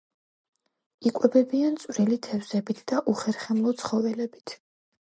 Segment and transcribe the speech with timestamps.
[1.09, 4.61] იკვებებიან წვრილი თევზებით და უხერხემლო ცხოველებით.